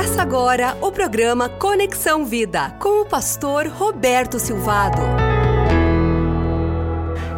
Começa 0.00 0.22
agora 0.22 0.78
o 0.80 0.90
programa 0.90 1.46
Conexão 1.46 2.24
Vida 2.24 2.70
com 2.80 3.02
o 3.02 3.04
pastor 3.04 3.66
Roberto 3.66 4.38
Silvado. 4.38 4.98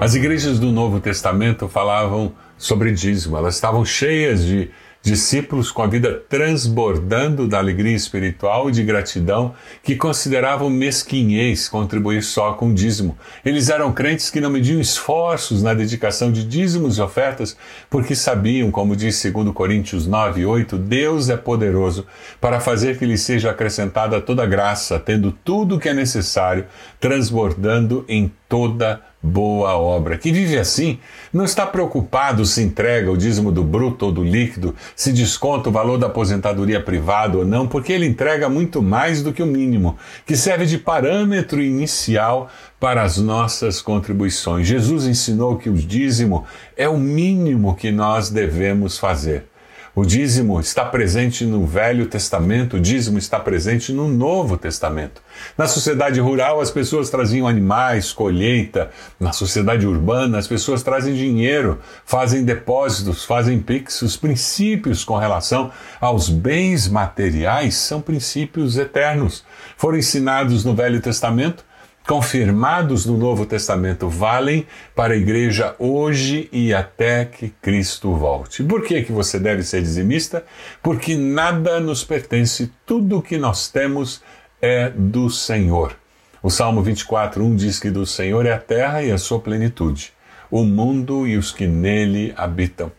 As 0.01 0.15
igrejas 0.15 0.61
do 0.61 0.71
Novo 0.71 1.01
Testamento 1.01 1.67
falavam 1.67 2.33
sobre 2.57 2.93
dízimo, 2.93 3.37
elas 3.37 3.57
estavam 3.57 3.85
cheias 3.85 4.45
de 4.45 4.71
discípulos 5.03 5.73
com 5.73 5.83
a 5.83 5.87
vida 5.87 6.23
transbordando 6.29 7.49
da 7.49 7.59
alegria 7.59 7.95
espiritual 7.95 8.69
e 8.69 8.73
de 8.73 8.85
gratidão 8.85 9.55
que 9.83 9.97
consideravam 9.97 10.71
mesquinhez 10.71 11.69
contribuir 11.69 12.23
só 12.23 12.53
com 12.53 12.73
dízimo. 12.73 13.19
Eles 13.45 13.69
eram 13.69 13.93
crentes 13.93 14.31
que 14.31 14.41
não 14.41 14.49
mediam 14.49 14.81
esforços 14.81 15.63
na 15.63 15.75
dedicação 15.75 16.31
de 16.31 16.45
dízimos 16.45 16.99
e 16.99 17.03
ofertas, 17.03 17.57
porque 17.91 18.15
sabiam, 18.15 18.71
como 18.71 18.95
diz 18.95 19.21
2 19.23 19.53
Coríntios 19.53 20.07
9, 20.07 20.47
8, 20.47 20.79
Deus 20.79 21.29
é 21.29 21.37
poderoso 21.37 22.07
para 22.41 22.61
fazer 22.61 22.99
que 22.99 23.05
lhe 23.05 23.19
seja 23.19 23.51
acrescentada 23.51 24.21
toda 24.21 24.47
graça, 24.47 25.01
tendo 25.01 25.33
tudo 25.33 25.77
o 25.77 25.81
que 25.81 25.89
é 25.89 25.95
necessário, 25.95 26.67
transbordando 27.01 28.05
em 28.09 28.31
toda 28.53 29.01
boa 29.23 29.79
obra. 29.79 30.19
Quem 30.19 30.31
vive 30.31 30.59
assim 30.59 30.99
não 31.33 31.47
está 31.47 31.65
preocupado 31.65 32.45
se 32.45 32.61
entrega 32.61 33.11
o 33.11 33.17
dízimo 33.17 33.51
do 33.51 33.65
bruto 33.65 34.05
ou 34.05 34.13
do 34.13 34.23
líquido, 34.23 34.77
se 34.95 35.11
desconta 35.11 35.71
o 35.71 35.73
valor 35.73 35.97
da 35.97 36.09
aposentadoria 36.09 36.79
privada 36.79 37.39
ou 37.39 37.47
não, 37.47 37.67
porque 37.67 37.95
ele 37.95 38.05
entrega 38.05 38.51
muito 38.51 38.83
mais 38.83 39.23
do 39.23 39.33
que 39.33 39.43
o 39.43 39.47
mínimo, 39.47 39.97
que 40.27 40.37
serve 40.37 40.67
de 40.67 40.77
parâmetro 40.77 41.63
inicial 41.63 42.51
para 42.79 43.03
as 43.03 43.17
nossas 43.17 43.81
contribuições. 43.81 44.67
Jesus 44.67 45.07
ensinou 45.07 45.57
que 45.57 45.71
o 45.71 45.75
dízimo 45.75 46.45
é 46.77 46.87
o 46.87 46.99
mínimo 46.99 47.75
que 47.75 47.91
nós 47.91 48.29
devemos 48.29 48.99
fazer. 48.99 49.47
O 49.95 50.07
dízimo 50.07 50.59
está 50.59 50.87
presente 50.87 51.45
no 51.45 51.67
Velho 51.67 52.07
Testamento, 52.07 52.79
o 52.79 52.81
dízimo 52.81 53.19
está 53.19 53.39
presente 53.39 53.93
no 53.93 54.09
Novo 54.09 54.57
Testamento. 54.57 55.21
Na 55.57 55.67
sociedade 55.67 56.19
rural, 56.19 56.63
as 56.63 56.71
pessoas 56.71 57.11
traziam 57.11 57.47
animais, 57.47 58.11
colheita. 58.11 58.91
Na 59.21 59.35
sociedade 59.35 59.87
urbana, 59.87 60.39
as 60.39 60.47
pessoas 60.47 60.83
trazem 60.83 61.13
dinheiro, 61.13 61.79
fazem 62.07 62.43
depósitos, 62.43 63.27
fazem 63.27 63.61
pix. 63.61 64.01
Os 64.01 64.17
princípios 64.17 65.05
com 65.05 65.19
relação 65.19 65.71
aos 66.01 66.31
bens 66.31 66.89
materiais 66.89 67.75
são 67.75 68.01
princípios 68.01 68.79
eternos. 68.79 69.45
Foram 69.77 69.99
ensinados 69.99 70.65
no 70.65 70.75
Velho 70.75 71.03
Testamento 71.03 71.67
confirmados 72.07 73.07
no 73.07 73.17
Novo 73.17 73.47
Testamento 73.47 74.09
valem 74.09 74.67
para 74.95 75.15
a 75.15 75.17
igreja 75.17 75.75
hoje 75.79 76.49
e 76.53 76.75
até 76.75 77.25
que 77.25 77.49
Cristo 77.63 78.15
volte. 78.15 78.63
Por 78.63 78.83
que, 78.83 79.03
que 79.03 79.13
você 79.13 79.39
deve 79.39 79.63
ser 79.63 79.83
dizimista? 79.83 80.45
Porque 80.83 81.17
nada 81.17 81.79
nos 81.81 82.03
pertence, 82.05 82.73
tudo 82.85 83.19
o 83.19 83.23
que 83.23 83.39
nós 83.39 83.69
temos 83.69 84.23
é 84.61 84.91
do 84.91 85.31
Senhor. 85.31 85.97
O 86.43 86.51
Salmo 86.51 86.83
24, 86.83 87.45
1 87.45 87.57
diz 87.57 87.79
que 87.79 87.91
do 87.91 88.05
Senhor 88.05 88.47
é 88.47 88.53
a 88.53 88.59
terra 88.59 89.03
e 89.03 89.13
a 89.13 89.19
sua 89.19 89.39
plenitude, 89.39 90.13
o 90.51 90.65
mundo 90.65 91.27
e 91.27 91.37
os 91.37 91.53
que 91.53 91.67
nele 91.67 92.35
habitam. 92.37 92.91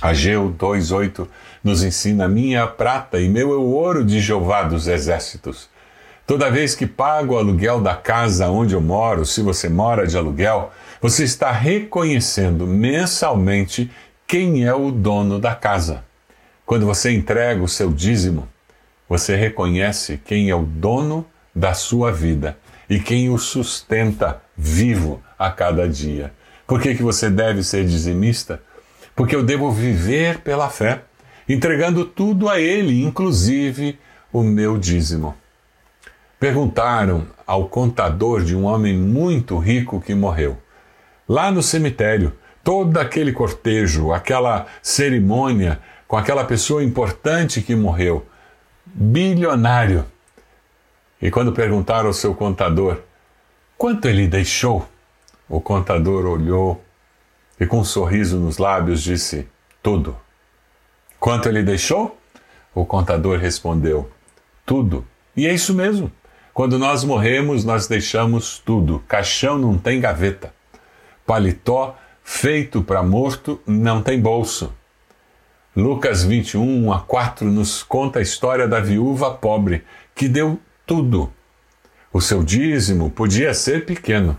Ageu 0.00 0.54
2,8 0.56 1.26
nos 1.62 1.82
ensina: 1.82 2.28
Minha 2.28 2.66
prata 2.66 3.20
e 3.20 3.28
meu 3.28 3.52
é 3.52 3.56
o 3.56 3.72
ouro 3.72 4.04
de 4.04 4.20
Jeová 4.20 4.62
dos 4.62 4.86
exércitos. 4.86 5.68
Toda 6.30 6.48
vez 6.48 6.76
que 6.76 6.86
pago 6.86 7.34
o 7.34 7.38
aluguel 7.38 7.80
da 7.80 7.96
casa 7.96 8.48
onde 8.48 8.72
eu 8.72 8.80
moro, 8.80 9.26
se 9.26 9.42
você 9.42 9.68
mora 9.68 10.06
de 10.06 10.16
aluguel, 10.16 10.70
você 11.00 11.24
está 11.24 11.50
reconhecendo 11.50 12.68
mensalmente 12.68 13.90
quem 14.28 14.64
é 14.64 14.72
o 14.72 14.92
dono 14.92 15.40
da 15.40 15.56
casa. 15.56 16.04
Quando 16.64 16.86
você 16.86 17.10
entrega 17.10 17.60
o 17.60 17.66
seu 17.66 17.90
dízimo, 17.90 18.48
você 19.08 19.34
reconhece 19.34 20.20
quem 20.24 20.50
é 20.50 20.54
o 20.54 20.62
dono 20.62 21.26
da 21.52 21.74
sua 21.74 22.12
vida 22.12 22.56
e 22.88 23.00
quem 23.00 23.28
o 23.28 23.36
sustenta 23.36 24.40
vivo 24.56 25.20
a 25.36 25.50
cada 25.50 25.88
dia. 25.88 26.32
Por 26.64 26.80
que, 26.80 26.94
que 26.94 27.02
você 27.02 27.28
deve 27.28 27.64
ser 27.64 27.84
dizimista? 27.84 28.62
Porque 29.16 29.34
eu 29.34 29.42
devo 29.42 29.68
viver 29.72 30.38
pela 30.42 30.70
fé, 30.70 31.02
entregando 31.48 32.04
tudo 32.04 32.48
a 32.48 32.60
Ele, 32.60 33.02
inclusive 33.02 33.98
o 34.32 34.44
meu 34.44 34.78
dízimo. 34.78 35.34
Perguntaram 36.40 37.26
ao 37.46 37.68
contador 37.68 38.42
de 38.42 38.56
um 38.56 38.64
homem 38.64 38.96
muito 38.96 39.58
rico 39.58 40.00
que 40.00 40.14
morreu. 40.14 40.56
Lá 41.28 41.50
no 41.50 41.62
cemitério, 41.62 42.32
todo 42.64 42.96
aquele 42.96 43.30
cortejo, 43.30 44.10
aquela 44.10 44.66
cerimônia 44.82 45.78
com 46.08 46.16
aquela 46.16 46.42
pessoa 46.42 46.82
importante 46.82 47.60
que 47.60 47.74
morreu, 47.76 48.26
bilionário. 48.86 50.06
E 51.20 51.30
quando 51.30 51.52
perguntaram 51.52 52.06
ao 52.06 52.14
seu 52.14 52.34
contador 52.34 52.98
quanto 53.76 54.08
ele 54.08 54.26
deixou, 54.26 54.88
o 55.46 55.60
contador 55.60 56.24
olhou 56.24 56.82
e, 57.60 57.66
com 57.66 57.80
um 57.80 57.84
sorriso 57.84 58.38
nos 58.38 58.56
lábios, 58.56 59.02
disse: 59.02 59.46
Tudo. 59.82 60.16
Quanto 61.18 61.50
ele 61.50 61.62
deixou? 61.62 62.18
O 62.74 62.86
contador 62.86 63.38
respondeu: 63.38 64.10
Tudo. 64.64 65.06
E 65.36 65.46
é 65.46 65.52
isso 65.52 65.74
mesmo. 65.74 66.10
Quando 66.60 66.78
nós 66.78 67.04
morremos, 67.04 67.64
nós 67.64 67.86
deixamos 67.86 68.58
tudo. 68.58 69.02
Caixão 69.08 69.56
não 69.56 69.78
tem 69.78 69.98
gaveta. 69.98 70.52
Paletó 71.26 71.96
feito 72.22 72.82
para 72.82 73.02
morto 73.02 73.58
não 73.66 74.02
tem 74.02 74.20
bolso. 74.20 74.70
Lucas 75.74 76.22
21, 76.22 76.84
1 76.88 76.92
a 76.92 77.00
4 77.00 77.50
nos 77.50 77.82
conta 77.82 78.18
a 78.18 78.22
história 78.22 78.68
da 78.68 78.78
viúva 78.78 79.30
pobre 79.30 79.86
que 80.14 80.28
deu 80.28 80.60
tudo. 80.84 81.32
O 82.12 82.20
seu 82.20 82.44
dízimo 82.44 83.08
podia 83.08 83.54
ser 83.54 83.86
pequeno, 83.86 84.36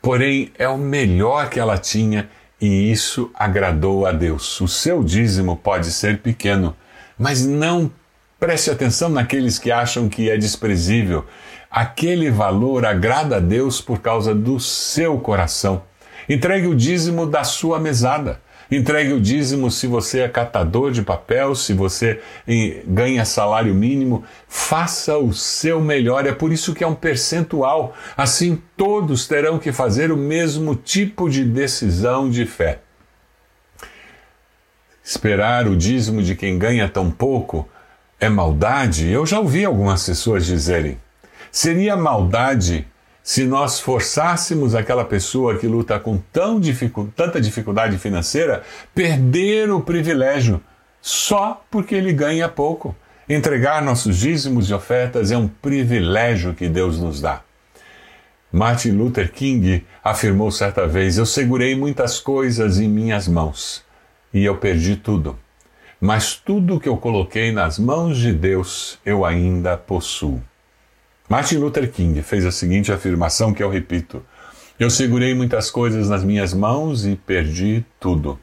porém 0.00 0.52
é 0.56 0.68
o 0.68 0.78
melhor 0.78 1.50
que 1.50 1.58
ela 1.58 1.76
tinha 1.76 2.30
e 2.60 2.88
isso 2.88 3.32
agradou 3.34 4.06
a 4.06 4.12
Deus. 4.12 4.60
O 4.60 4.68
seu 4.68 5.02
dízimo 5.02 5.56
pode 5.56 5.90
ser 5.90 6.18
pequeno, 6.18 6.76
mas 7.18 7.44
não 7.44 7.90
Preste 8.38 8.70
atenção 8.70 9.08
naqueles 9.08 9.58
que 9.58 9.72
acham 9.72 10.08
que 10.08 10.30
é 10.30 10.36
desprezível. 10.36 11.26
Aquele 11.68 12.30
valor 12.30 12.86
agrada 12.86 13.36
a 13.36 13.40
Deus 13.40 13.80
por 13.80 14.00
causa 14.00 14.32
do 14.32 14.60
seu 14.60 15.18
coração. 15.18 15.82
Entregue 16.28 16.68
o 16.68 16.74
dízimo 16.74 17.26
da 17.26 17.42
sua 17.42 17.80
mesada. 17.80 18.40
Entregue 18.70 19.12
o 19.12 19.20
dízimo 19.20 19.72
se 19.72 19.88
você 19.88 20.20
é 20.20 20.28
catador 20.28 20.92
de 20.92 21.02
papel, 21.02 21.54
se 21.56 21.72
você 21.72 22.20
ganha 22.86 23.24
salário 23.24 23.74
mínimo. 23.74 24.22
Faça 24.46 25.18
o 25.18 25.32
seu 25.32 25.80
melhor. 25.80 26.24
É 26.24 26.32
por 26.32 26.52
isso 26.52 26.74
que 26.74 26.84
é 26.84 26.86
um 26.86 26.94
percentual. 26.94 27.92
Assim, 28.16 28.62
todos 28.76 29.26
terão 29.26 29.58
que 29.58 29.72
fazer 29.72 30.12
o 30.12 30.16
mesmo 30.16 30.76
tipo 30.76 31.28
de 31.28 31.44
decisão 31.44 32.30
de 32.30 32.46
fé. 32.46 32.82
Esperar 35.02 35.66
o 35.66 35.74
dízimo 35.74 36.22
de 36.22 36.36
quem 36.36 36.56
ganha 36.56 36.88
tão 36.88 37.10
pouco 37.10 37.68
é 38.20 38.28
maldade? 38.28 39.08
Eu 39.08 39.24
já 39.24 39.38
ouvi 39.38 39.64
algumas 39.64 40.04
pessoas 40.04 40.44
dizerem. 40.44 40.98
Seria 41.50 41.96
maldade 41.96 42.86
se 43.22 43.44
nós 43.44 43.78
forçássemos 43.78 44.74
aquela 44.74 45.04
pessoa 45.04 45.58
que 45.58 45.66
luta 45.66 46.00
com 46.00 46.20
dificu 46.60 47.12
tanta 47.14 47.40
dificuldade 47.40 47.98
financeira 47.98 48.62
perder 48.94 49.70
o 49.70 49.80
privilégio 49.80 50.60
só 51.00 51.62
porque 51.70 51.94
ele 51.94 52.12
ganha 52.12 52.48
pouco. 52.48 52.96
Entregar 53.28 53.82
nossos 53.82 54.16
dízimos 54.16 54.70
e 54.70 54.74
ofertas 54.74 55.30
é 55.30 55.36
um 55.36 55.46
privilégio 55.46 56.54
que 56.54 56.68
Deus 56.68 56.98
nos 56.98 57.20
dá. 57.20 57.42
Martin 58.50 58.92
Luther 58.92 59.30
King 59.30 59.84
afirmou 60.02 60.50
certa 60.50 60.86
vez: 60.86 61.18
Eu 61.18 61.26
segurei 61.26 61.76
muitas 61.76 62.18
coisas 62.18 62.80
em 62.80 62.88
minhas 62.88 63.28
mãos 63.28 63.84
e 64.32 64.44
eu 64.44 64.56
perdi 64.56 64.96
tudo 64.96 65.38
mas 66.00 66.36
tudo 66.36 66.78
que 66.78 66.88
eu 66.88 66.96
coloquei 66.96 67.50
nas 67.50 67.78
mãos 67.78 68.18
de 68.18 68.32
Deus 68.32 68.98
eu 69.04 69.24
ainda 69.24 69.76
possuo. 69.76 70.40
Martin 71.28 71.56
Luther 71.56 71.90
King 71.90 72.22
fez 72.22 72.46
a 72.46 72.52
seguinte 72.52 72.92
afirmação 72.92 73.52
que 73.52 73.62
eu 73.62 73.68
repito: 73.68 74.22
Eu 74.78 74.90
segurei 74.90 75.34
muitas 75.34 75.70
coisas 75.70 76.08
nas 76.08 76.22
minhas 76.22 76.54
mãos 76.54 77.04
e 77.04 77.16
perdi 77.16 77.84
tudo. 77.98 78.38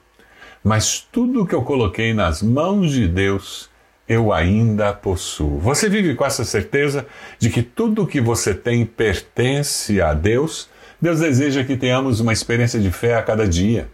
Mas 0.63 0.99
tudo 1.11 1.45
que 1.45 1.55
eu 1.55 1.61
coloquei 1.61 2.13
nas 2.13 2.41
mãos 2.41 2.91
de 2.91 3.07
Deus 3.07 3.69
eu 4.07 4.31
ainda 4.31 4.93
possuo. 4.93 5.57
Você 5.59 5.89
vive 5.89 6.13
com 6.13 6.25
essa 6.25 6.45
certeza 6.45 7.07
de 7.39 7.49
que 7.49 7.63
tudo 7.63 8.05
que 8.05 8.21
você 8.21 8.53
tem 8.53 8.85
pertence 8.85 9.99
a 9.99 10.13
Deus? 10.13 10.69
Deus 11.01 11.19
deseja 11.19 11.63
que 11.63 11.75
tenhamos 11.75 12.19
uma 12.19 12.33
experiência 12.33 12.79
de 12.79 12.91
fé 12.91 13.15
a 13.15 13.23
cada 13.23 13.47
dia 13.47 13.89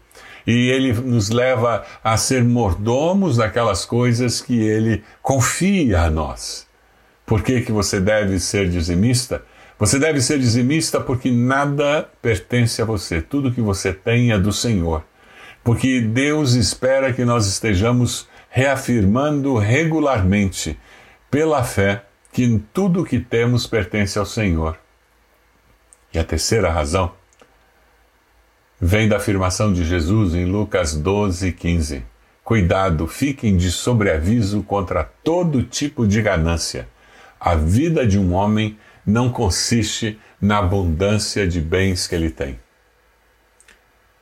e 0.45 0.69
ele 0.69 0.93
nos 0.93 1.29
leva 1.29 1.85
a 2.03 2.17
ser 2.17 2.43
mordomos 2.43 3.37
daquelas 3.37 3.85
coisas 3.85 4.41
que 4.41 4.59
ele 4.59 5.03
confia 5.21 6.01
a 6.01 6.09
nós. 6.09 6.67
Por 7.25 7.43
que, 7.43 7.61
que 7.61 7.71
você 7.71 7.99
deve 7.99 8.39
ser 8.39 8.69
dizimista? 8.69 9.43
Você 9.79 9.97
deve 9.97 10.21
ser 10.21 10.39
dizimista 10.39 10.99
porque 10.99 11.31
nada 11.31 12.09
pertence 12.21 12.81
a 12.81 12.85
você, 12.85 13.21
tudo 13.21 13.51
que 13.51 13.61
você 13.61 13.93
tem 13.93 14.31
é 14.31 14.37
do 14.37 14.51
Senhor. 14.51 15.03
Porque 15.63 16.01
Deus 16.01 16.53
espera 16.53 17.13
que 17.13 17.23
nós 17.23 17.47
estejamos 17.47 18.27
reafirmando 18.49 19.57
regularmente 19.57 20.77
pela 21.29 21.63
fé 21.63 22.03
que 22.33 22.61
tudo 22.73 23.05
que 23.05 23.19
temos 23.19 23.65
pertence 23.67 24.17
ao 24.19 24.25
Senhor. 24.25 24.77
E 26.13 26.19
a 26.19 26.23
terceira 26.23 26.69
razão 26.69 27.13
vem 28.81 29.07
da 29.07 29.17
afirmação 29.17 29.71
de 29.71 29.85
Jesus 29.85 30.33
em 30.33 30.45
Lucas 30.45 30.95
12, 30.95 31.51
15. 31.51 32.03
Cuidado, 32.43 33.05
fiquem 33.05 33.55
de 33.55 33.71
sobreaviso 33.71 34.63
contra 34.63 35.03
todo 35.03 35.61
tipo 35.61 36.07
de 36.07 36.19
ganância. 36.19 36.87
A 37.39 37.53
vida 37.53 38.07
de 38.07 38.17
um 38.17 38.33
homem 38.33 38.79
não 39.05 39.29
consiste 39.29 40.19
na 40.41 40.57
abundância 40.57 41.47
de 41.47 41.61
bens 41.61 42.07
que 42.07 42.15
ele 42.15 42.31
tem. 42.31 42.59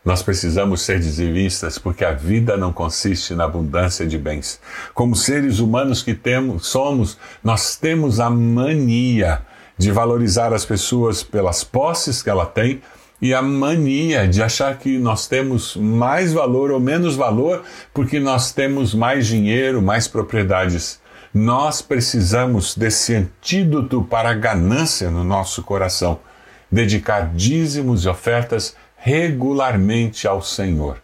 Nós 0.04 0.22
precisamos 0.22 0.82
ser 0.82 1.00
dizimistas 1.00 1.78
porque 1.78 2.04
a 2.04 2.12
vida 2.12 2.58
não 2.58 2.74
consiste 2.74 3.34
na 3.34 3.46
abundância 3.46 4.06
de 4.06 4.18
bens. 4.18 4.60
Como 4.94 5.16
seres 5.16 5.60
humanos 5.60 6.04
que 6.04 6.14
temos, 6.14 6.68
somos, 6.68 7.18
nós 7.42 7.78
temos 7.78 8.20
a 8.20 8.30
mania 8.30 9.42
de 9.78 9.90
valorizar 9.92 10.54
as 10.54 10.66
pessoas 10.66 11.24
pelas 11.24 11.64
posses 11.64 12.22
que 12.22 12.30
ela 12.30 12.46
tem 12.46 12.82
e 13.22 13.34
a 13.34 13.42
mania 13.42 14.28
de 14.28 14.42
achar 14.42 14.78
que 14.78 14.98
nós 14.98 15.28
temos 15.28 15.76
mais 15.76 16.32
valor 16.32 16.72
ou 16.72 16.80
menos 16.80 17.16
valor 17.16 17.64
porque 17.94 18.20
nós 18.20 18.52
temos 18.52 18.94
mais 18.94 19.28
dinheiro, 19.28 19.82
mais 19.82 20.08
propriedades. 20.08 21.00
Nós 21.34 21.82
precisamos 21.82 22.76
desse 22.76 23.14
antídoto 23.14 24.04
para 24.04 24.30
a 24.30 24.34
ganância 24.34 25.12
no 25.12 25.24
nosso 25.24 25.62
coração, 25.62 26.20
dedicar 26.72 27.32
dízimos 27.34 28.06
e 28.06 28.10
ofertas 28.10 28.76
regularmente 28.96 30.28
ao 30.28 30.42
Senhor. 30.42 30.98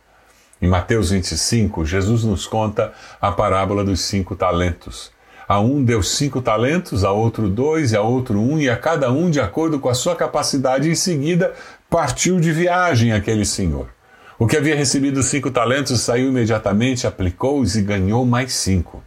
Em 0.62 0.68
Mateus 0.68 1.12
25, 1.12 1.86
Jesus 1.86 2.24
nos 2.24 2.48
conta 2.48 2.94
a 3.22 3.32
parábola 3.32 3.84
dos 3.84 4.02
cinco 4.02 4.36
talentos. 4.36 5.14
A 5.48 5.60
um 5.60 5.84
deu 5.84 6.02
cinco 6.02 6.42
talentos, 6.42 7.04
a 7.04 7.12
outro 7.12 7.48
dois, 7.48 7.92
e 7.92 7.96
a 7.96 8.02
outro 8.02 8.40
um, 8.40 8.60
e 8.60 8.68
a 8.68 8.76
cada 8.76 9.12
um 9.12 9.30
de 9.30 9.40
acordo 9.40 9.80
com 9.80 9.88
a 9.88 9.94
sua 9.94 10.16
capacidade. 10.16 10.90
Em 10.90 10.96
seguida, 10.96 11.54
partiu 11.90 12.40
de 12.40 12.52
viagem 12.52 13.12
aquele 13.12 13.46
senhor. 13.46 13.90
O 14.38 14.46
que 14.46 14.58
havia 14.58 14.76
recebido 14.76 15.24
cinco 15.24 15.50
talentos 15.50 16.02
saiu 16.02 16.28
imediatamente, 16.28 17.08
aplicou-os 17.08 17.78
e 17.78 17.82
ganhou 17.82 18.26
mais 18.26 18.54
cinco. 18.54 19.02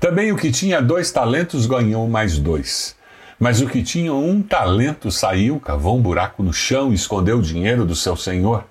Também 0.00 0.32
o 0.32 0.36
que 0.36 0.50
tinha 0.50 0.82
dois 0.82 1.12
talentos 1.12 1.66
ganhou 1.66 2.08
mais 2.08 2.38
dois. 2.38 2.96
Mas 3.38 3.60
o 3.60 3.68
que 3.68 3.82
tinha 3.82 4.12
um 4.12 4.42
talento 4.42 5.12
saiu, 5.12 5.60
cavou 5.60 5.96
um 5.96 6.02
buraco 6.02 6.42
no 6.42 6.52
chão 6.52 6.90
e 6.90 6.94
escondeu 6.94 7.38
o 7.38 7.42
dinheiro 7.42 7.84
do 7.84 7.94
seu 7.94 8.16
senhor. 8.16 8.64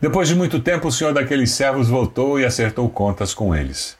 Depois 0.00 0.28
de 0.28 0.36
muito 0.36 0.60
tempo, 0.60 0.86
o 0.86 0.92
senhor 0.92 1.12
daqueles 1.12 1.50
servos 1.50 1.88
voltou 1.88 2.38
e 2.38 2.44
acertou 2.44 2.88
contas 2.88 3.34
com 3.34 3.52
eles. 3.52 3.97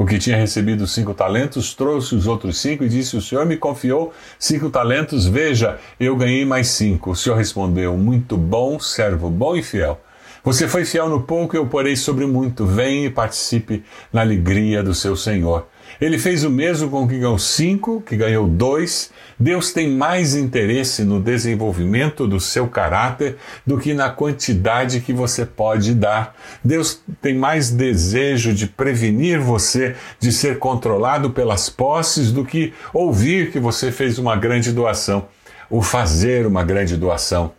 O 0.00 0.06
que 0.06 0.18
tinha 0.18 0.34
recebido 0.34 0.86
cinco 0.86 1.12
talentos 1.12 1.74
trouxe 1.74 2.14
os 2.14 2.26
outros 2.26 2.56
cinco 2.56 2.82
e 2.82 2.88
disse: 2.88 3.18
O 3.18 3.20
senhor 3.20 3.44
me 3.44 3.58
confiou 3.58 4.14
cinco 4.38 4.70
talentos, 4.70 5.26
veja, 5.26 5.78
eu 6.00 6.16
ganhei 6.16 6.42
mais 6.42 6.68
cinco. 6.68 7.10
O 7.10 7.14
senhor 7.14 7.36
respondeu: 7.36 7.98
Muito 7.98 8.34
bom, 8.34 8.80
servo 8.80 9.28
bom 9.28 9.54
e 9.54 9.62
fiel. 9.62 10.00
Você 10.42 10.66
foi 10.66 10.86
fiel 10.86 11.06
no 11.06 11.20
pouco, 11.24 11.54
eu 11.54 11.66
porei 11.66 11.96
sobre 11.96 12.24
muito. 12.24 12.64
Venha 12.64 13.08
e 13.08 13.10
participe 13.10 13.84
na 14.10 14.22
alegria 14.22 14.82
do 14.82 14.94
seu 14.94 15.14
Senhor. 15.14 15.66
Ele 16.00 16.18
fez 16.18 16.44
o 16.44 16.50
mesmo 16.50 16.90
com 16.90 17.08
que 17.08 17.18
ganhou 17.18 17.38
cinco, 17.38 18.02
que 18.02 18.16
ganhou 18.16 18.46
dois. 18.46 19.10
Deus 19.38 19.72
tem 19.72 19.88
mais 19.90 20.34
interesse 20.34 21.04
no 21.04 21.20
desenvolvimento 21.20 22.26
do 22.26 22.38
seu 22.38 22.66
caráter 22.68 23.36
do 23.66 23.78
que 23.78 23.94
na 23.94 24.10
quantidade 24.10 25.00
que 25.00 25.12
você 25.12 25.46
pode 25.46 25.94
dar. 25.94 26.36
Deus 26.62 27.00
tem 27.22 27.34
mais 27.34 27.70
desejo 27.70 28.52
de 28.52 28.66
prevenir 28.66 29.40
você 29.40 29.94
de 30.18 30.32
ser 30.32 30.58
controlado 30.58 31.30
pelas 31.30 31.70
posses 31.70 32.32
do 32.32 32.44
que 32.44 32.72
ouvir 32.92 33.50
que 33.50 33.58
você 33.58 33.90
fez 33.90 34.18
uma 34.18 34.36
grande 34.36 34.72
doação, 34.72 35.28
o 35.70 35.80
fazer 35.80 36.46
uma 36.46 36.62
grande 36.62 36.96
doação 36.96 37.52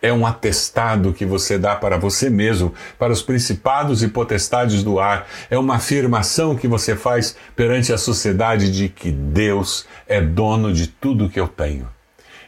é 0.00 0.12
um 0.12 0.26
atestado 0.26 1.12
que 1.12 1.24
você 1.24 1.58
dá 1.58 1.74
para 1.74 1.96
você 1.96 2.28
mesmo, 2.28 2.74
para 2.98 3.12
os 3.12 3.22
principados 3.22 4.02
e 4.02 4.08
potestades 4.08 4.82
do 4.82 5.00
ar. 5.00 5.26
É 5.50 5.58
uma 5.58 5.76
afirmação 5.76 6.56
que 6.56 6.68
você 6.68 6.94
faz 6.94 7.36
perante 7.56 7.92
a 7.92 7.98
sociedade 7.98 8.70
de 8.70 8.88
que 8.88 9.10
Deus 9.10 9.86
é 10.06 10.20
dono 10.20 10.72
de 10.72 10.86
tudo 10.86 11.30
que 11.30 11.40
eu 11.40 11.48
tenho. 11.48 11.88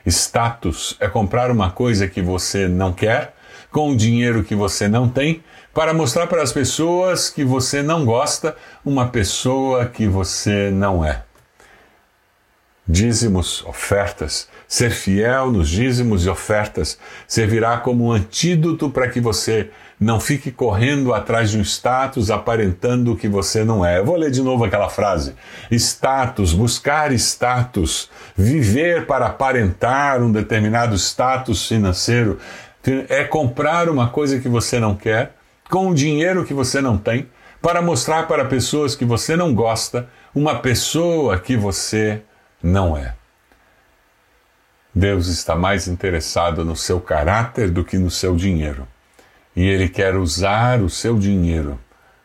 Status 0.05 0.96
é 1.00 1.08
comprar 1.08 1.50
uma 1.50 1.70
coisa 1.70 2.06
que 2.06 2.23
você 2.23 2.69
não 2.69 2.93
quer, 2.93 3.34
com 3.70 3.90
o 3.90 3.96
dinheiro 3.96 4.44
que 4.44 4.55
você 4.55 4.87
não 4.87 5.08
tem, 5.08 5.43
para 5.75 5.93
mostrar 5.93 6.26
para 6.26 6.43
as 6.43 6.52
pessoas 6.52 7.29
que 7.29 7.44
você 7.44 7.82
não 7.82 8.05
gosta 8.05 8.56
uma 8.84 9.08
pessoa 9.08 9.87
que 9.87 10.06
você 10.06 10.70
não 10.70 11.05
é 11.05 11.22
dízimos, 12.87 13.65
ofertas. 13.67 14.49
Ser 14.69 14.91
fiel 14.91 15.50
nos 15.50 15.69
dízimos 15.69 16.25
e 16.25 16.29
ofertas 16.29 16.99
servirá 17.27 17.79
como 17.79 18.06
um 18.06 18.12
antídoto 18.12 18.91
para 18.91 19.09
que 19.09 19.21
você 19.21 19.71
não 19.99 20.21
fique 20.21 20.50
correndo 20.50 21.15
atrás 21.15 21.50
de 21.50 21.59
um 21.59 21.62
status 21.62 22.31
aparentando 22.31 23.12
o 23.12 23.17
que 23.17 23.29
você 23.29 23.65
não 23.65 23.85
é. 23.85 23.99
Eu 23.99 24.05
vou 24.05 24.17
ler 24.17 24.31
de 24.31 24.43
novo 24.43 24.65
aquela 24.65 24.88
frase. 24.88 25.35
Status, 25.71 26.53
buscar 26.53 27.12
status, 27.12 28.11
viver 28.37 29.06
para 29.06 29.27
aparentar 29.27 30.23
um 30.23 30.31
determinado 30.31 30.97
status 30.97 31.67
financeiro 31.67 32.39
é 33.09 33.25
comprar 33.25 33.89
uma 33.89 34.09
coisa 34.09 34.39
que 34.39 34.49
você 34.49 34.79
não 34.79 34.94
quer 34.94 35.35
com 35.69 35.91
o 35.91 35.94
dinheiro 35.94 36.44
que 36.44 36.55
você 36.55 36.81
não 36.81 36.97
tem 36.97 37.29
para 37.61 37.82
mostrar 37.82 38.29
para 38.29 38.44
pessoas 38.44 38.94
que 38.94 39.05
você 39.05 39.35
não 39.35 39.53
gosta 39.55 40.09
uma 40.35 40.56
pessoa 40.56 41.39
que 41.39 41.56
você 41.56 42.23
não 42.67 42.97
é. 42.97 43.15
Deus 44.93 45.29
está 45.29 45.55
mais 45.55 45.87
interessado 45.87 46.65
no 46.65 46.75
seu 46.75 47.01
caráter 47.01 47.71
do 47.71 47.85
que 47.85 47.97
no 47.97 48.11
seu 48.11 48.35
dinheiro. 48.35 48.89
E 49.55 49.65
Ele 49.67 49.89
quer 49.89 50.17
usar 50.17 50.83
o 50.83 50.91
seu 50.91 51.19
dinheiro 51.19 51.79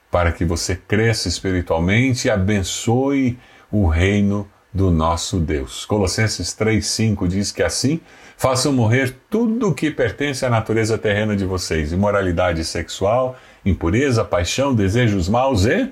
para 0.10 0.32
que 0.32 0.44
você 0.44 0.76
cresça 0.76 1.28
espiritualmente 1.28 2.28
e 2.28 2.32
abençoe 2.32 3.38
o 3.72 3.88
reino 3.88 4.50
do 4.74 4.90
nosso 4.90 5.40
Deus. 5.40 5.86
Colossenses 5.86 6.56
3,5 6.56 7.28
diz 7.28 7.52
que 7.52 7.62
assim 7.62 8.00
façam 8.36 8.74
morrer 8.74 9.16
tudo 9.30 9.70
o 9.70 9.76
que 9.76 9.92
pertence 9.92 10.46
à 10.46 10.50
natureza 10.50 10.98
terrena 10.98 11.36
de 11.36 11.46
vocês: 11.46 11.92
imoralidade 11.92 12.66
sexual, 12.66 13.38
impureza, 13.66 14.26
paixão, 14.26 14.74
desejos 14.74 15.30
maus 15.30 15.66
e 15.66 15.92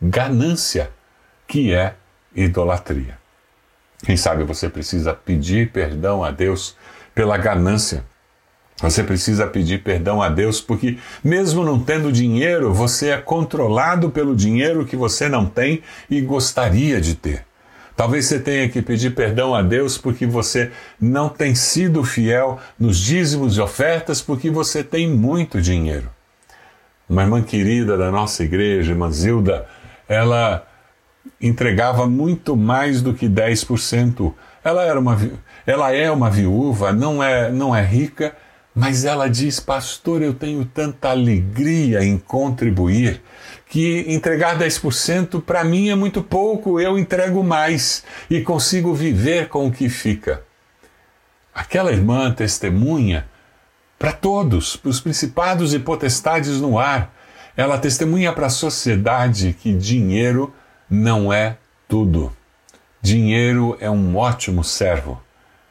ganância, 0.00 0.90
que 1.46 1.74
é 1.74 1.94
idolatria. 2.34 3.19
Quem 4.04 4.16
sabe 4.16 4.44
você 4.44 4.68
precisa 4.68 5.12
pedir 5.14 5.70
perdão 5.70 6.24
a 6.24 6.30
Deus 6.30 6.76
pela 7.14 7.36
ganância. 7.36 8.04
Você 8.80 9.04
precisa 9.04 9.46
pedir 9.46 9.82
perdão 9.82 10.22
a 10.22 10.30
Deus 10.30 10.58
porque, 10.60 10.96
mesmo 11.22 11.64
não 11.64 11.78
tendo 11.78 12.10
dinheiro, 12.10 12.72
você 12.72 13.10
é 13.10 13.18
controlado 13.18 14.10
pelo 14.10 14.34
dinheiro 14.34 14.86
que 14.86 14.96
você 14.96 15.28
não 15.28 15.44
tem 15.44 15.82
e 16.08 16.20
gostaria 16.22 16.98
de 16.98 17.14
ter. 17.14 17.44
Talvez 17.94 18.24
você 18.24 18.38
tenha 18.38 18.66
que 18.70 18.80
pedir 18.80 19.14
perdão 19.14 19.54
a 19.54 19.60
Deus 19.60 19.98
porque 19.98 20.24
você 20.24 20.70
não 20.98 21.28
tem 21.28 21.54
sido 21.54 22.02
fiel 22.02 22.58
nos 22.78 22.96
dízimos 22.96 23.58
e 23.58 23.60
ofertas 23.60 24.22
porque 24.22 24.48
você 24.48 24.82
tem 24.82 25.06
muito 25.10 25.60
dinheiro. 25.60 26.08
Uma 27.06 27.22
irmã 27.22 27.42
querida 27.42 27.98
da 27.98 28.10
nossa 28.10 28.42
igreja, 28.42 28.92
irmã 28.92 29.10
Zilda, 29.10 29.66
ela 30.08 30.66
entregava 31.40 32.06
muito 32.06 32.56
mais 32.56 33.02
do 33.02 33.14
que 33.14 33.28
10%. 33.28 34.32
Ela, 34.62 34.84
era 34.84 34.98
uma, 34.98 35.18
ela 35.66 35.92
é 35.92 36.10
uma 36.10 36.30
viúva, 36.30 36.92
não 36.92 37.22
é, 37.22 37.50
não 37.50 37.74
é 37.74 37.82
rica, 37.82 38.36
mas 38.74 39.04
ela 39.04 39.28
diz: 39.28 39.58
Pastor, 39.58 40.22
eu 40.22 40.34
tenho 40.34 40.64
tanta 40.64 41.10
alegria 41.10 42.04
em 42.04 42.18
contribuir 42.18 43.22
que 43.68 44.04
entregar 44.08 44.58
10% 44.58 45.42
para 45.42 45.62
mim 45.62 45.90
é 45.90 45.94
muito 45.94 46.22
pouco, 46.22 46.80
eu 46.80 46.98
entrego 46.98 47.42
mais 47.44 48.02
e 48.28 48.40
consigo 48.40 48.92
viver 48.92 49.48
com 49.48 49.68
o 49.68 49.72
que 49.72 49.88
fica. 49.88 50.42
Aquela 51.54 51.92
irmã 51.92 52.32
testemunha 52.32 53.28
para 53.98 54.12
todos, 54.12 54.76
para 54.76 54.88
os 54.88 55.00
principados 55.00 55.72
e 55.72 55.78
potestades 55.78 56.60
no 56.60 56.78
ar. 56.78 57.14
Ela 57.56 57.78
testemunha 57.78 58.32
para 58.32 58.46
a 58.46 58.50
sociedade 58.50 59.54
que 59.60 59.72
dinheiro 59.72 60.52
não 60.90 61.32
é 61.32 61.56
tudo. 61.88 62.32
Dinheiro 63.00 63.76
é 63.80 63.88
um 63.88 64.16
ótimo 64.16 64.64
servo, 64.64 65.22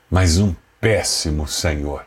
mas 0.10 0.40
um 0.40 0.56
péssimo 0.80 1.48
senhor. 1.48 2.06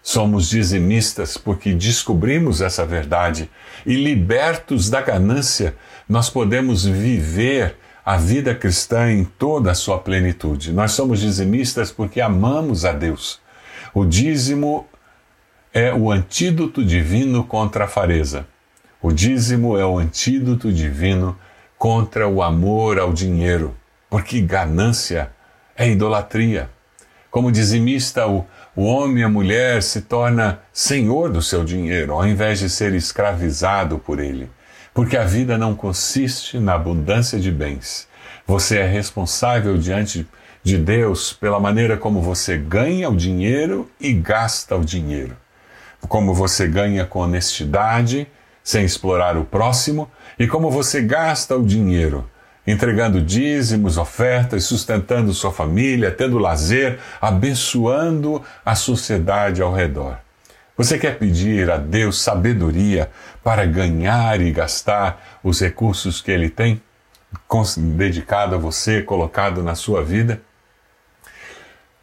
Somos 0.00 0.48
dizimistas 0.48 1.36
porque 1.36 1.74
descobrimos 1.74 2.62
essa 2.62 2.86
verdade 2.86 3.50
e, 3.84 3.94
libertos 3.94 4.88
da 4.88 5.02
ganância, 5.02 5.74
nós 6.08 6.30
podemos 6.30 6.84
viver 6.84 7.76
a 8.06 8.16
vida 8.16 8.54
cristã 8.54 9.12
em 9.12 9.24
toda 9.24 9.70
a 9.70 9.74
sua 9.74 9.98
plenitude. 9.98 10.72
Nós 10.72 10.92
somos 10.92 11.20
dizimistas 11.20 11.90
porque 11.90 12.22
amamos 12.22 12.86
a 12.86 12.92
Deus. 12.92 13.38
O 13.92 14.06
dízimo 14.06 14.86
é 15.74 15.92
o 15.92 16.10
antídoto 16.10 16.82
divino 16.82 17.44
contra 17.44 17.84
a 17.84 17.88
fareza. 17.88 18.46
O 19.02 19.12
dízimo 19.12 19.76
é 19.76 19.84
o 19.84 19.98
antídoto 19.98 20.72
divino 20.72 21.36
contra 21.78 22.26
o 22.28 22.42
amor 22.42 22.98
ao 22.98 23.12
dinheiro. 23.12 23.74
porque 24.10 24.40
ganância 24.40 25.30
é 25.76 25.88
idolatria. 25.88 26.70
Como 27.30 27.52
dizimista, 27.52 28.26
o, 28.26 28.46
o 28.74 28.84
homem 28.84 29.18
e 29.18 29.22
a 29.22 29.28
mulher 29.28 29.82
se 29.82 30.00
torna 30.00 30.60
senhor 30.72 31.30
do 31.30 31.42
seu 31.42 31.62
dinheiro, 31.62 32.14
ao 32.14 32.26
invés 32.26 32.58
de 32.58 32.70
ser 32.70 32.94
escravizado 32.94 33.98
por 33.98 34.18
ele. 34.18 34.50
Porque 34.94 35.14
a 35.14 35.24
vida 35.24 35.58
não 35.58 35.74
consiste 35.74 36.58
na 36.58 36.74
abundância 36.74 37.38
de 37.38 37.52
bens. 37.52 38.08
Você 38.46 38.78
é 38.78 38.86
responsável 38.86 39.76
diante 39.76 40.26
de 40.62 40.78
Deus 40.78 41.34
pela 41.34 41.60
maneira 41.60 41.98
como 41.98 42.22
você 42.22 42.56
ganha 42.56 43.10
o 43.10 43.16
dinheiro 43.16 43.90
e 44.00 44.12
gasta 44.14 44.74
o 44.74 44.84
dinheiro. 44.84 45.36
Como 46.08 46.32
você 46.32 46.66
ganha 46.66 47.04
com 47.04 47.20
honestidade, 47.20 48.26
sem 48.68 48.84
explorar 48.84 49.34
o 49.38 49.46
próximo, 49.46 50.10
e 50.38 50.46
como 50.46 50.70
você 50.70 51.00
gasta 51.00 51.56
o 51.56 51.64
dinheiro 51.64 52.28
entregando 52.66 53.22
dízimos, 53.22 53.96
ofertas, 53.96 54.64
sustentando 54.64 55.32
sua 55.32 55.50
família, 55.50 56.10
tendo 56.10 56.36
lazer, 56.36 56.98
abençoando 57.18 58.44
a 58.62 58.74
sociedade 58.74 59.62
ao 59.62 59.72
redor. 59.72 60.18
Você 60.76 60.98
quer 60.98 61.18
pedir 61.18 61.70
a 61.70 61.78
Deus 61.78 62.20
sabedoria 62.20 63.10
para 63.42 63.64
ganhar 63.64 64.38
e 64.38 64.52
gastar 64.52 65.38
os 65.42 65.58
recursos 65.62 66.20
que 66.20 66.30
Ele 66.30 66.50
tem 66.50 66.82
dedicado 67.96 68.54
a 68.54 68.58
você, 68.58 69.00
colocado 69.00 69.62
na 69.62 69.74
sua 69.74 70.04
vida? 70.04 70.42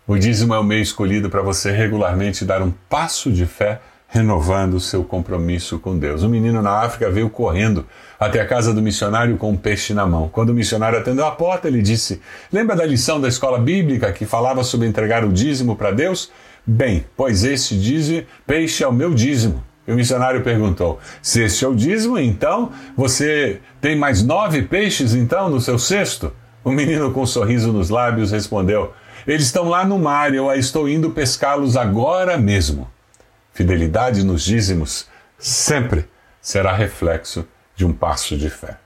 O 0.08 0.18
dízimo 0.18 0.56
é 0.56 0.58
o 0.58 0.64
meio 0.64 0.82
escolhido 0.82 1.30
para 1.30 1.44
você 1.44 1.72
regularmente 1.72 2.44
dar 2.44 2.64
um 2.64 2.72
passo 2.90 3.32
de 3.32 3.46
fé 3.46 3.80
renovando 4.16 4.76
o 4.76 4.80
seu 4.80 5.04
compromisso 5.04 5.78
com 5.78 6.00
Deus. 6.00 6.24
Um 6.24 6.30
menino 6.30 6.62
na 6.62 6.80
África 6.80 7.12
veio 7.12 7.30
correndo 7.30 7.86
até 8.18 8.40
a 8.40 8.48
casa 8.48 8.74
do 8.74 8.82
missionário 8.82 9.36
com 9.36 9.52
um 9.52 9.58
peixe 9.58 9.94
na 9.94 10.06
mão. 10.06 10.30
Quando 10.30 10.52
o 10.52 10.54
missionário 10.54 10.98
atendeu 10.98 11.26
a 11.26 11.32
porta, 11.32 11.68
ele 11.68 11.82
disse: 11.82 12.22
Lembra 12.50 12.78
da 12.78 12.86
lição 12.86 13.20
da 13.20 13.28
escola 13.28 13.60
bíblica 13.60 14.14
que 14.14 14.26
falava 14.26 14.64
sobre 14.64 14.88
entregar 14.88 15.26
o 15.26 15.34
dízimo 15.34 15.76
para 15.76 15.92
Deus? 15.92 16.32
Bem, 16.66 17.04
pois 17.18 17.44
esse 17.44 17.76
dízimo, 17.76 18.24
peixe 18.48 18.86
é 18.86 18.88
o 18.88 18.94
meu 18.94 19.14
dízimo. 19.14 19.62
E 19.86 19.92
o 19.92 19.96
missionário 19.96 20.42
perguntou: 20.42 20.98
Se 21.22 21.44
este 21.44 21.66
é 21.66 21.68
o 21.68 21.76
dízimo, 21.76 22.18
então 22.18 22.72
você 22.96 23.60
tem 23.82 23.98
mais 23.98 24.24
nove 24.24 24.62
peixes 24.62 25.14
então 25.14 25.50
no 25.50 25.60
seu 25.60 25.78
cesto? 25.78 26.32
O 26.64 26.72
menino 26.72 27.12
com 27.12 27.24
um 27.24 27.28
sorriso 27.28 27.74
nos 27.74 27.90
lábios 27.90 28.32
respondeu: 28.32 28.94
Eles 29.28 29.48
estão 29.48 29.68
lá 29.68 29.86
no 29.86 30.00
mar 30.00 30.34
eu 30.34 30.50
estou 30.54 30.88
indo 30.88 31.10
pescá-los 31.10 31.76
agora 31.76 32.38
mesmo. 32.38 32.95
Fidelidade 33.56 34.22
nos 34.22 34.44
dízimos 34.44 35.08
sempre 35.40 36.06
será 36.42 36.74
reflexo 36.74 37.48
de 37.74 37.86
um 37.86 37.94
passo 37.94 38.36
de 38.36 38.50
fé. 38.50 38.78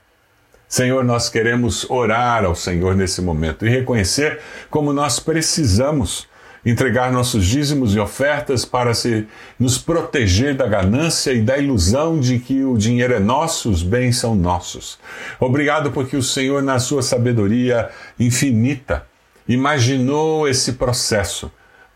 Senhor, 0.68 1.02
nós 1.04 1.28
queremos 1.28 1.90
orar 1.90 2.44
ao 2.44 2.54
Senhor 2.54 2.94
nesse 2.94 3.20
momento 3.20 3.66
e 3.66 3.68
reconhecer 3.68 4.38
como 4.70 4.92
nós 4.92 5.18
precisamos 5.18 6.28
entregar 6.64 7.10
nossos 7.10 7.44
dízimos 7.44 7.96
e 7.96 7.98
ofertas 7.98 8.64
para 8.64 8.94
se, 8.94 9.26
nos 9.58 9.76
proteger 9.76 10.54
da 10.54 10.68
ganância 10.68 11.32
e 11.32 11.42
da 11.42 11.58
ilusão 11.58 12.20
de 12.20 12.38
que 12.38 12.62
o 12.62 12.78
dinheiro 12.78 13.14
é 13.14 13.18
nosso, 13.18 13.70
os 13.72 13.82
bens 13.82 14.18
são 14.18 14.36
nossos. 14.36 15.00
Obrigado 15.40 15.90
porque 15.90 16.16
o 16.16 16.22
Senhor, 16.22 16.62
na 16.62 16.78
sua 16.78 17.02
sabedoria 17.02 17.90
infinita, 18.20 19.04
imaginou 19.48 20.46
esse 20.46 20.74
processo 20.74 21.50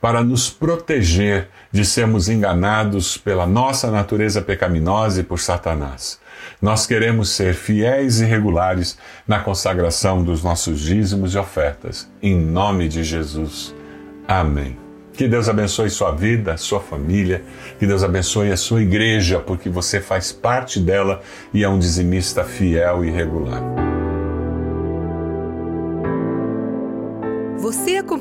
para 0.05 0.23
nos 0.23 0.51
proteger 0.51 1.49
de 1.73 1.83
sermos 1.83 2.29
enganados 2.29 3.17
pela 3.17 3.47
nossa 3.47 3.91
natureza 3.91 4.43
pecaminosa 4.43 5.23
e 5.23 5.25
por 5.25 5.41
Satanás. 5.41 6.21
Nós 6.61 6.87
queremos 6.87 7.31
ser 7.31 7.55
fiéis 7.55 8.21
e 8.21 8.27
regulares 8.27 8.99
na 9.27 9.39
consagração 9.39 10.23
dos 10.23 10.45
nossos 10.45 10.79
dízimos 10.81 11.35
e 11.35 11.39
ofertas. 11.39 12.07
Em 12.23 12.39
nome 12.39 12.87
de 12.87 13.03
Jesus. 13.03 13.75
Amém. 14.29 14.77
Que 15.15 15.27
Deus 15.27 15.49
abençoe 15.49 15.89
sua 15.89 16.13
vida, 16.13 16.59
sua 16.59 16.81
família, 16.81 17.43
que 17.79 17.87
Deus 17.87 18.05
abençoe 18.05 18.53
a 18.53 18.59
sua 18.59 18.83
igreja, 18.83 19.39
porque 19.41 19.71
você 19.71 20.03
faz 20.03 20.31
parte 20.31 20.79
dela 20.79 21.23
e 21.51 21.65
é 21.65 21.69
um 21.69 21.79
dizimista 21.79 22.45
fiel 22.45 23.07
e 23.07 23.11
regular. 23.11 23.84